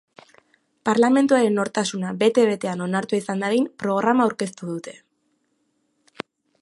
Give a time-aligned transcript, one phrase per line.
[0.89, 4.95] Parlamentuaren nortasuna bete-betean onartua izan dadin programa aurkeztu dute.